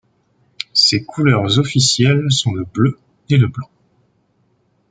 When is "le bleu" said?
2.55-2.97